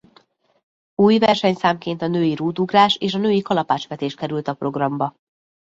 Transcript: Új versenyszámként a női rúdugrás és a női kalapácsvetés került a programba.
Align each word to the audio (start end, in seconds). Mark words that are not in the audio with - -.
Új 0.95 1.17
versenyszámként 1.17 2.01
a 2.01 2.07
női 2.07 2.35
rúdugrás 2.35 2.95
és 2.95 3.13
a 3.13 3.17
női 3.17 3.41
kalapácsvetés 3.41 4.15
került 4.15 4.47
a 4.47 4.53
programba. 4.53 5.15